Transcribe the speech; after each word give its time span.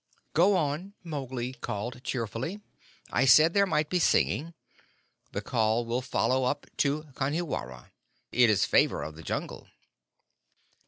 "Go 0.33 0.55
on," 0.55 0.95
Mowgli 1.03 1.53
called 1.53 2.03
cheerfully. 2.03 2.59
"I 3.11 3.25
said 3.25 3.53
there 3.53 3.67
might 3.67 3.87
be 3.87 3.99
singing. 3.99 4.55
The 5.31 5.43
call 5.43 5.85
will 5.85 6.01
follow 6.01 6.43
up 6.45 6.65
to 6.77 7.03
Kanhiwara. 7.13 7.91
It 8.31 8.49
is 8.49 8.65
Favor 8.65 9.03
of 9.03 9.15
the 9.15 9.21
Jungle." 9.21 9.67